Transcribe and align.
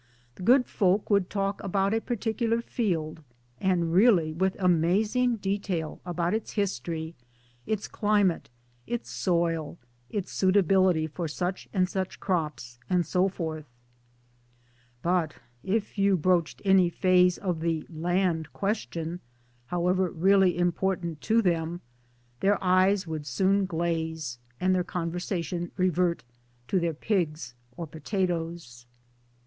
The 0.33 0.41
good 0.41 0.65
folk 0.65 1.11
would 1.11 1.29
talk 1.29 1.61
about 1.61 1.93
a 1.93 2.01
particular 2.01 2.59
field 2.59 3.21
and 3.59 3.93
really 3.93 4.33
with 4.33 4.55
amazing 4.57 5.35
detail 5.35 6.01
about 6.03 6.33
its 6.33 6.53
history, 6.53 7.13
its 7.67 7.87
climate, 7.87 8.49
its 8.87 9.11
soil, 9.11 9.77
its 10.09 10.31
suitability 10.31 11.05
for 11.05 11.27
such 11.27 11.69
and 11.71 11.87
such 11.87 12.19
crops, 12.19 12.79
and 12.89 13.05
so 13.05 13.29
forth; 13.29 13.67
but 15.03 15.35
if 15.63 15.99
you 15.99 16.17
broached 16.17 16.63
any 16.65 16.89
phase 16.89 17.37
of 17.37 17.59
the 17.59 17.85
Land 17.87 18.51
Question 18.53 19.19
(however 19.67 20.09
really 20.09 20.57
important 20.57 21.21
to 21.21 21.43
them) 21.43 21.79
their 22.39 22.57
eyes 22.63 23.05
would 23.05 23.27
soon 23.27 23.67
glaze 23.67 24.39
and 24.59 24.73
their 24.73 24.83
con 24.83 25.11
versation 25.11 25.69
revert 25.77 26.23
to 26.69 26.79
their 26.79 26.95
pigs 26.95 27.53
or 27.77 27.85
potatoes. 27.85 28.87